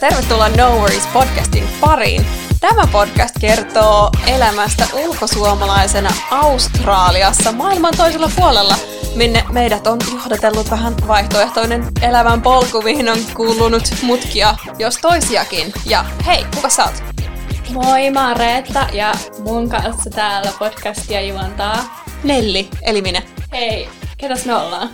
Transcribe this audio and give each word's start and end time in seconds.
tervetuloa 0.00 0.48
No 0.48 0.76
Worries 0.76 1.06
podcastin 1.06 1.68
pariin. 1.80 2.26
Tämä 2.60 2.86
podcast 2.92 3.34
kertoo 3.40 4.10
elämästä 4.26 4.86
ulkosuomalaisena 4.94 6.10
Australiassa 6.30 7.52
maailman 7.52 7.94
toisella 7.96 8.30
puolella, 8.36 8.74
minne 9.14 9.44
meidät 9.52 9.86
on 9.86 9.98
johdatellut 10.12 10.70
vähän 10.70 10.94
vaihtoehtoinen 11.08 11.84
elämän 12.02 12.42
polku, 12.42 12.82
mihin 12.82 13.08
on 13.08 13.18
kuulunut 13.34 13.82
mutkia, 14.02 14.56
jos 14.78 14.96
toisiakin. 14.96 15.72
Ja 15.86 16.04
hei, 16.26 16.46
kuka 16.54 16.68
sä 16.68 16.84
oot? 16.84 17.02
Moi, 17.72 18.10
mä 18.10 18.28
oon 18.28 18.36
Reetta 18.36 18.86
ja 18.92 19.12
mun 19.38 19.68
kanssa 19.68 20.10
täällä 20.10 20.52
podcastia 20.58 21.20
juontaa. 21.20 22.04
Nelli, 22.24 22.68
eli 22.82 23.02
minä. 23.02 23.22
Hei, 23.52 23.88
ketäs 24.18 24.44
me 24.44 24.54
ollaan? 24.54 24.90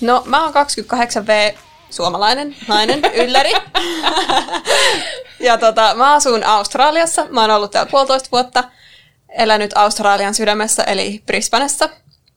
No, 0.00 0.22
mä 0.26 0.44
oon 0.44 0.54
28V 0.54 1.58
suomalainen 1.90 2.56
nainen, 2.68 3.02
ylläri. 3.24 3.52
ja 5.40 5.58
tota, 5.58 5.94
mä 5.94 6.14
asun 6.14 6.44
Australiassa. 6.44 7.26
Mä 7.30 7.40
oon 7.40 7.50
ollut 7.50 7.70
täällä 7.70 7.90
puolitoista 7.90 8.28
vuotta. 8.32 8.64
Elänyt 9.28 9.70
Australian 9.74 10.34
sydämessä, 10.34 10.84
eli 10.84 11.22
Brisbanessa, 11.26 11.88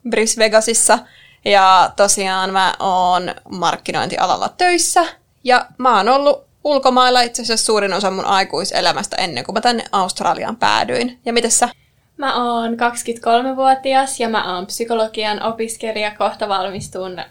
Brisvegasissa. 0.09 0.99
Ja 1.45 1.91
tosiaan 1.95 2.53
mä 2.53 2.73
oon 2.79 3.35
markkinointialalla 3.49 4.49
töissä. 4.49 5.05
Ja 5.43 5.65
mä 5.77 5.97
oon 5.97 6.09
ollut 6.09 6.45
ulkomailla 6.63 7.21
itse 7.21 7.41
asiassa 7.41 7.65
suurin 7.65 7.93
osa 7.93 8.11
mun 8.11 8.25
aikuiselämästä 8.25 9.15
ennen 9.15 9.43
kuin 9.43 9.53
mä 9.53 9.61
tänne 9.61 9.83
Australiaan 9.91 10.55
päädyin. 10.55 11.19
Ja 11.25 11.33
miten 11.33 11.51
sä? 11.51 11.69
Mä 12.17 12.53
oon 12.53 12.73
23-vuotias 12.73 14.19
ja 14.19 14.29
mä 14.29 14.55
oon 14.55 14.65
psykologian 14.65 15.43
opiskelija. 15.43 16.15
Kohta 16.15 16.49
valmistun 16.49 17.21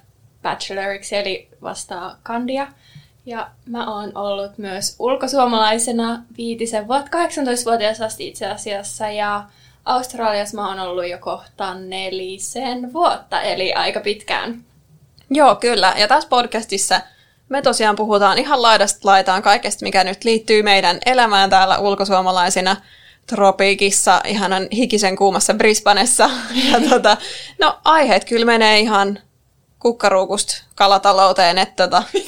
bacheloriksi, 0.43 1.17
eli 1.17 1.49
vastaa 1.63 2.17
kandia. 2.23 2.67
Ja 3.27 3.51
mä 3.67 3.95
oon 3.95 4.13
ollut 4.15 4.59
myös 4.59 4.97
ulkosuomalaisena 4.99 6.23
viitisen 6.37 6.89
vuotta, 6.89 7.19
18-vuotias 7.19 8.01
asti 8.01 8.29
itse 8.29 8.47
asiassa, 8.47 9.09
ja 9.09 9.45
Australiassa 9.85 10.57
mä 10.57 10.69
oon 10.69 10.81
ollut 10.81 11.09
jo 11.09 11.19
kohta 11.19 11.75
nelisen 11.75 12.93
vuotta, 12.93 13.43
eli 13.43 13.75
aika 13.75 14.01
pitkään. 14.01 14.65
Joo, 15.31 15.57
kyllä. 15.57 15.95
Ja 15.97 16.09
tässä 16.09 16.29
podcastissa 16.29 17.01
me 17.49 17.63
tosiaan 17.63 17.97
puhutaan 17.97 18.39
ihan 18.39 18.63
laidasta 18.63 19.01
laitaan 19.03 19.43
kaikesta, 19.43 19.85
mikä 19.85 20.05
nyt 20.05 20.25
liittyy 20.25 20.63
meidän 20.63 20.99
elämään 21.07 21.51
täällä 21.51 21.79
ulkosuomalaisina 21.79 22.77
tropiikissa, 23.27 24.21
ihanan 24.27 24.69
hikisen 24.73 25.17
kuumassa 25.17 25.55
Brisbanessa. 25.55 26.31
Ja 26.73 26.81
tota, 26.89 27.17
no 27.59 27.79
aiheet 27.85 28.25
kyllä 28.25 28.47
menee 28.47 28.81
ihan 28.81 29.19
kukkaruukusta 29.81 30.55
kalatalouteen, 30.75 31.59
että 31.59 31.89
tota, 31.89 32.03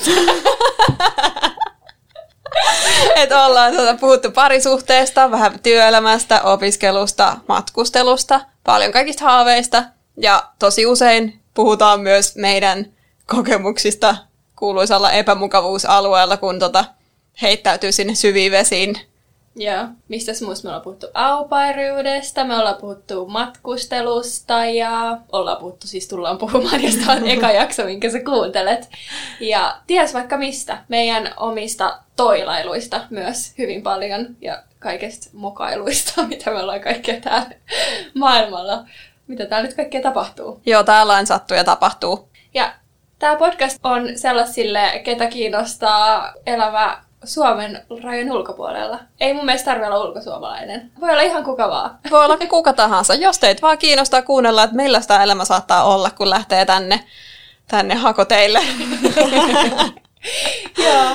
et 3.16 3.32
ollaan 3.32 3.76
tota, 3.76 3.94
puhuttu 3.94 4.30
parisuhteesta, 4.30 5.30
vähän 5.30 5.58
työelämästä, 5.62 6.42
opiskelusta, 6.42 7.36
matkustelusta, 7.48 8.40
paljon 8.64 8.92
kaikista 8.92 9.24
haaveista. 9.24 9.84
Ja 10.16 10.42
tosi 10.58 10.86
usein 10.86 11.40
puhutaan 11.54 12.00
myös 12.00 12.36
meidän 12.36 12.92
kokemuksista 13.26 14.16
kuuluisalla 14.56 15.12
epämukavuusalueella, 15.12 16.36
kun 16.36 16.58
tota, 16.58 16.84
heittäytyy 17.42 17.92
sinne 17.92 18.14
syviin 18.14 18.52
vesiin 18.52 19.11
Joo. 19.56 19.84
Mistä 20.08 20.32
muusta 20.44 20.64
me 20.64 20.68
ollaan 20.68 20.82
puhuttu 20.82 21.06
aupairiudesta, 21.14 22.44
me 22.44 22.56
ollaan 22.56 22.76
puhuttu 22.80 23.26
matkustelusta 23.26 24.64
ja 24.64 25.18
ollaan 25.32 25.56
puhuttu, 25.56 25.86
siis 25.86 26.08
tullaan 26.08 26.38
puhumaan, 26.38 26.82
jos 26.82 26.94
tämä 26.94 27.12
on 27.12 27.28
eka 27.28 27.50
jakso, 27.50 27.84
minkä 27.84 28.10
sä 28.10 28.20
kuuntelet. 28.24 28.88
Ja 29.40 29.76
ties 29.86 30.14
vaikka 30.14 30.36
mistä, 30.36 30.78
meidän 30.88 31.34
omista 31.36 31.98
toilailuista 32.16 33.00
myös 33.10 33.52
hyvin 33.58 33.82
paljon 33.82 34.36
ja 34.40 34.62
kaikesta 34.78 35.30
mokailuista, 35.32 36.22
mitä 36.28 36.50
me 36.50 36.60
ollaan 36.60 36.80
kaikkea 36.80 37.20
täällä 37.20 37.50
maailmalla. 38.14 38.84
Mitä 39.26 39.46
täällä 39.46 39.66
nyt 39.66 39.76
kaikkea 39.76 40.02
tapahtuu. 40.02 40.60
Joo, 40.66 40.82
täällä 40.82 41.16
on 41.16 41.26
sattuu 41.26 41.56
ja 41.56 41.64
tapahtuu. 41.64 42.28
Ja 42.54 42.74
tämä 43.18 43.36
podcast 43.36 43.78
on 43.82 44.18
sellaisille, 44.18 45.00
ketä 45.04 45.26
kiinnostaa 45.26 46.32
elämä 46.46 47.02
Suomen 47.24 47.82
rajojen 48.02 48.32
ulkopuolella. 48.32 49.00
Ei 49.20 49.34
mun 49.34 49.44
mielestä 49.44 49.70
tarvitse 49.70 49.92
olla 49.92 50.04
ulkosuomalainen. 50.04 50.90
Voi 51.00 51.10
olla 51.10 51.22
ihan 51.22 51.44
kuka 51.44 51.68
vaan. 51.68 51.98
Voi 52.10 52.24
olla 52.24 52.36
kuka 52.36 52.72
tahansa. 52.72 53.14
Jos 53.14 53.38
teitä 53.38 53.62
vaan 53.62 53.78
kiinnostaa 53.78 54.22
kuunnella, 54.22 54.62
että 54.62 54.76
millaista 54.76 55.22
elämä 55.22 55.44
saattaa 55.44 55.84
olla, 55.84 56.10
kun 56.10 56.30
lähtee 56.30 56.64
tänne, 56.64 57.04
tänne 57.68 57.94
hakoteille. 57.94 58.60
Joo. 60.84 61.14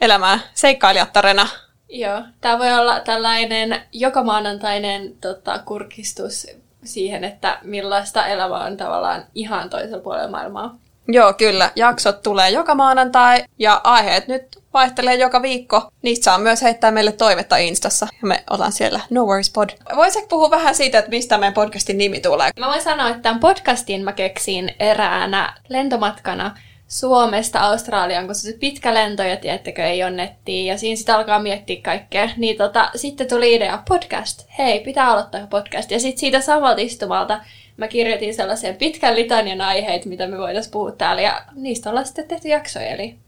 Elämää 0.00 0.38
seikkailijattarena. 0.54 1.48
Joo. 1.88 2.22
Tämä 2.40 2.58
voi 2.58 2.72
olla 2.72 3.00
tällainen 3.00 3.82
joka 3.92 4.24
maanantainen 4.24 5.14
tota, 5.20 5.58
kurkistus 5.58 6.46
siihen, 6.84 7.24
että 7.24 7.58
millaista 7.62 8.26
elämä 8.26 8.64
on 8.64 8.76
tavallaan 8.76 9.24
ihan 9.34 9.70
toisella 9.70 10.02
puolella 10.02 10.30
maailmaa. 10.30 10.78
Joo, 11.08 11.32
kyllä. 11.32 11.70
Jaksot 11.76 12.22
tulee 12.22 12.50
joka 12.50 12.74
maanantai 12.74 13.44
ja 13.58 13.80
aiheet 13.84 14.28
nyt 14.28 14.62
vaihtelee 14.74 15.14
joka 15.14 15.42
viikko. 15.42 15.90
Niistä 16.02 16.24
saa 16.24 16.38
myös 16.38 16.62
heittää 16.62 16.90
meille 16.90 17.12
toivetta 17.12 17.56
Instassa 17.56 18.06
ja 18.22 18.28
me 18.28 18.44
ollaan 18.50 18.72
siellä 18.72 19.00
No 19.10 19.24
Worries 19.24 19.50
Pod. 19.50 19.70
Voisitko 19.96 20.28
puhua 20.28 20.50
vähän 20.50 20.74
siitä, 20.74 20.98
että 20.98 21.10
mistä 21.10 21.38
meidän 21.38 21.54
podcastin 21.54 21.98
nimi 21.98 22.20
tulee? 22.20 22.50
Mä 22.60 22.66
voin 22.66 22.82
sanoa, 22.82 23.08
että 23.08 23.22
tämän 23.22 23.40
podcastin 23.40 24.04
mä 24.04 24.12
keksin 24.12 24.74
eräänä 24.80 25.54
lentomatkana 25.68 26.56
Suomesta 26.88 27.60
Australiaan, 27.60 28.26
koska 28.26 28.42
se 28.42 28.56
pitkä 28.60 28.94
lento 28.94 29.22
ja 29.22 29.36
tiettekö 29.36 29.84
ei 29.84 30.02
ole 30.02 30.10
nettiä 30.10 30.72
ja 30.72 30.78
siinä 30.78 30.96
sitten 30.96 31.14
alkaa 31.14 31.38
miettiä 31.38 31.80
kaikkea. 31.82 32.28
Niin 32.36 32.56
tota, 32.56 32.90
sitten 32.94 33.28
tuli 33.28 33.54
idea 33.54 33.82
podcast. 33.88 34.48
Hei, 34.58 34.80
pitää 34.80 35.10
aloittaa 35.10 35.46
podcast. 35.46 35.90
Ja 35.90 36.00
sitten 36.00 36.20
siitä 36.20 36.40
samalta 36.40 36.80
istumalta 36.80 37.40
mä 37.76 37.88
kirjoitin 37.88 38.34
sellaisen 38.34 38.76
pitkän 38.76 39.16
litanian 39.16 39.60
aiheet, 39.60 40.04
mitä 40.04 40.26
me 40.26 40.38
voitaisiin 40.38 40.72
puhua 40.72 40.92
täällä, 40.92 41.22
ja 41.22 41.42
niistä 41.54 41.90
ollaan 41.90 42.06
sitten 42.06 42.28
tehty 42.28 42.48
jaksoja, 42.48 42.86
eli 42.86 43.18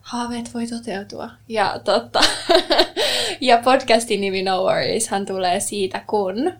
haaveet 0.00 0.54
voi 0.54 0.66
toteutua. 0.66 1.30
Ja, 1.48 1.80
totta. 1.84 2.20
ja 3.40 3.58
podcastin 3.58 4.20
nimi 4.20 4.42
No 4.42 4.62
Worries 4.62 5.08
hän 5.08 5.26
tulee 5.26 5.60
siitä, 5.60 6.04
kun... 6.06 6.52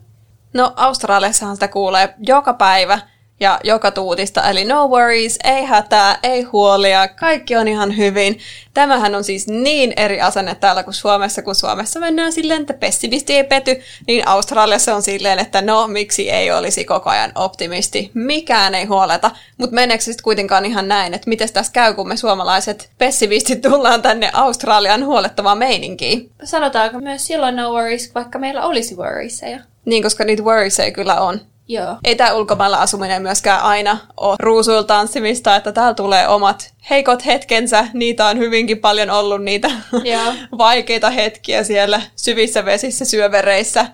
No 0.53 0.73
Australiassahan 0.75 1.55
sitä 1.55 1.67
kuulee 1.67 2.13
joka 2.19 2.53
päivä, 2.53 2.99
ja 3.39 3.59
joka 3.63 3.91
tuutista, 3.91 4.49
eli 4.49 4.65
no 4.65 4.87
worries, 4.87 5.39
ei 5.43 5.65
hätää, 5.65 6.19
ei 6.23 6.41
huolia, 6.41 7.07
kaikki 7.07 7.55
on 7.55 7.67
ihan 7.67 7.97
hyvin. 7.97 8.39
Tämähän 8.73 9.15
on 9.15 9.23
siis 9.23 9.47
niin 9.47 9.93
eri 9.95 10.21
asenne 10.21 10.55
täällä 10.55 10.83
kuin 10.83 10.93
Suomessa, 10.93 11.41
kun 11.41 11.55
Suomessa 11.55 11.99
mennään 11.99 12.31
silleen, 12.31 12.61
että 12.61 12.73
pessimisti 12.73 13.35
ei 13.35 13.43
pety, 13.43 13.81
niin 14.07 14.27
Australiassa 14.27 14.95
on 14.95 15.01
silleen, 15.01 15.39
että 15.39 15.61
no 15.61 15.87
miksi 15.87 16.31
ei 16.31 16.51
olisi 16.51 16.85
koko 16.85 17.09
ajan 17.09 17.31
optimisti, 17.35 18.11
mikään 18.13 18.75
ei 18.75 18.85
huoleta, 18.85 19.31
mutta 19.57 19.75
meneekö 19.75 20.03
sitten 20.03 20.23
kuitenkaan 20.23 20.65
ihan 20.65 20.87
näin, 20.87 21.13
että 21.13 21.29
miten 21.29 21.53
tässä 21.53 21.73
käy, 21.73 21.93
kun 21.93 22.07
me 22.07 22.17
suomalaiset 22.17 22.89
pessimistit 22.97 23.61
tullaan 23.61 24.01
tänne 24.01 24.31
Australian 24.33 25.05
huolettavaan 25.05 25.57
meininkiin? 25.57 26.31
Sanotaanko 26.43 26.99
myös 26.99 27.27
silloin 27.27 27.55
no 27.55 27.71
worries, 27.71 28.15
vaikka 28.15 28.39
meillä 28.39 28.61
olisi 28.61 28.95
worriesia? 28.95 29.59
Niin, 29.85 30.03
koska 30.03 30.23
niitä 30.23 30.43
worriesia 30.43 30.91
kyllä 30.91 31.21
on. 31.21 31.41
Joo. 31.71 31.97
Ei 32.03 32.15
tämä 32.15 32.33
ulkomailla 32.33 32.77
asuminen 32.77 33.21
myöskään 33.21 33.61
aina 33.61 33.97
ole 34.17 34.35
ruusuilla 34.39 34.83
tanssimista, 34.83 35.55
että 35.55 35.71
täällä 35.71 35.93
tulee 35.93 36.27
omat 36.27 36.73
heikot 36.89 37.25
hetkensä. 37.25 37.87
Niitä 37.93 38.25
on 38.25 38.37
hyvinkin 38.37 38.79
paljon 38.79 39.09
ollut 39.09 39.43
niitä 39.43 39.71
Joo. 40.03 40.33
vaikeita 40.57 41.09
hetkiä 41.09 41.63
siellä 41.63 42.01
syvissä 42.15 42.65
vesissä, 42.65 43.05
syövereissä. 43.05 43.85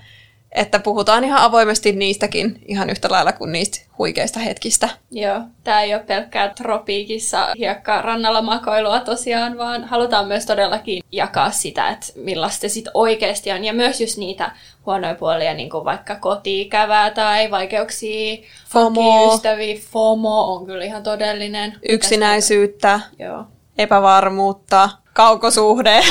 Että 0.56 0.80
puhutaan 0.80 1.24
ihan 1.24 1.42
avoimesti 1.42 1.92
niistäkin 1.92 2.62
ihan 2.68 2.90
yhtä 2.90 3.07
lailla 3.12 3.31
kuin 3.31 3.52
niistä 3.52 3.81
huikeista 3.98 4.40
hetkistä. 4.40 4.90
Joo, 5.12 5.42
tämä 5.63 5.81
ei 5.81 5.94
ole 5.94 6.04
pelkkää 6.04 6.50
tropiikissa 6.50 7.48
hiekka 7.57 8.02
rannalla 8.02 8.42
makoilua 8.42 9.00
tosiaan, 9.00 9.57
vaan 9.57 9.84
halutaan 9.84 10.28
myös 10.28 10.46
todellakin 10.46 11.04
jakaa 11.12 11.52
sitä, 11.52 11.90
että 11.90 12.07
millaista 12.16 12.62
se 12.62 12.69
sitten 12.69 12.92
oikeasti 12.94 13.52
on. 13.52 13.63
Ja 13.63 13.74
myös 13.74 14.02
just 14.02 14.18
niitä 14.18 14.52
huonoja 14.86 15.16
puolia, 15.16 15.54
niin 15.54 15.69
kuin 15.69 15.86
vaikka 15.86 16.16
kotiikävää 16.16 17.10
tai 17.12 17.51
vaikeuksia, 17.51 18.38
FOMO. 18.69 19.34
ystäviä. 19.34 19.78
FOMO 19.92 20.54
on 20.54 20.66
kyllä 20.66 20.86
ihan 20.86 21.04
todellinen. 21.04 21.74
Yksinäisyyttä, 21.90 23.00
Joo. 23.19 23.46
epävarmuutta, 23.78 24.90
kaukosuhde. 25.15 26.03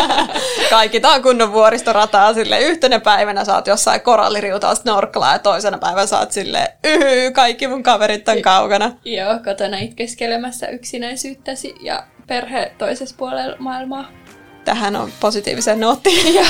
Kaikki 0.70 1.00
tää 1.00 1.12
on 1.12 1.22
kunnon 1.22 1.52
vuoristorataa 1.52 2.34
sille 2.34 2.60
yhtenä 2.60 3.00
päivänä 3.00 3.44
oot 3.54 3.66
jossain 3.66 4.00
koralliriutaa 4.00 4.74
snorklaa 4.74 5.32
ja 5.32 5.38
toisena 5.38 5.78
päivänä 5.78 6.18
oot 6.18 6.32
sille 6.32 6.72
yhy, 6.84 7.30
kaikki 7.30 7.66
mun 7.66 7.82
kaverit 7.82 8.28
on 8.28 8.42
kaukana. 8.42 8.92
Joo, 9.04 9.38
kotona 9.44 9.78
itkeskelemässä 9.78 10.68
yksinäisyyttäsi 10.68 11.74
ja 11.80 12.02
perhe 12.26 12.72
toisessa 12.78 13.14
puolella 13.18 13.56
maailmaa. 13.58 14.08
Tähän 14.64 14.96
on 14.96 15.12
positiivisen 15.20 15.80
noottiin. 15.80 16.26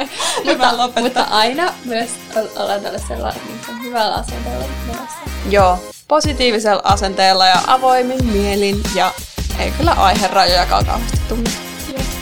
Hyvä 0.46 0.72
mutta, 0.76 1.00
mutta 1.00 1.22
aina 1.22 1.74
myös 1.84 2.10
ollaan 2.56 2.80
tällaisella 2.80 3.32
niin 3.46 3.82
hyvällä 3.82 4.14
asenteella. 4.14 4.64
Joo, 5.50 5.78
positiivisella 6.08 6.82
asenteella 6.84 7.46
ja 7.46 7.58
avoimin 7.66 8.24
mielin 8.24 8.82
ja 8.94 9.12
ei 9.58 9.70
kyllä 9.70 9.92
aiherajoja 9.92 10.66
kauheasti 10.66 11.20
tunne. 11.28 11.50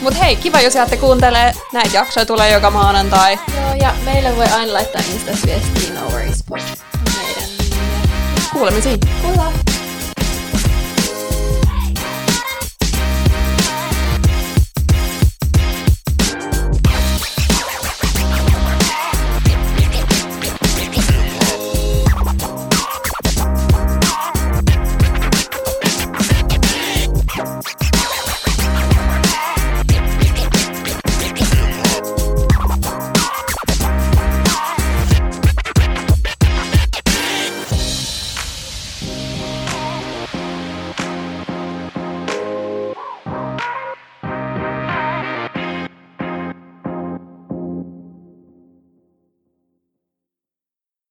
Mutta 0.01 0.19
hei, 0.19 0.37
kiva 0.37 0.61
jos 0.61 0.75
jäätte 0.75 0.97
kuuntelee. 0.97 1.55
Näitä 1.73 1.97
jaksoja 1.97 2.27
tulee 2.27 2.53
joka 2.53 2.71
maanantai. 2.71 3.39
Joo, 3.55 3.75
ja 3.75 3.95
meille 4.05 4.37
voi 4.37 4.47
aina 4.47 4.73
laittaa 4.73 5.03
Instas 5.13 5.47
viestiä 5.47 6.01
No 6.01 6.09
Worries 6.09 6.45
Pod. 6.49 6.61
Meidän 7.17 7.51
Kuulemisiin. 8.53 8.99
Kuullaan. 9.23 9.53